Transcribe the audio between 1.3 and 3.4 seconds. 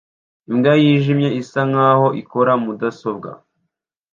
isa nkaho ikora mudasobwa